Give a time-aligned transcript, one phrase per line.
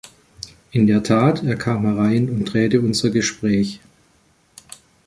[0.71, 3.81] In der Tat, er kam herein und drehte unser Gespräch.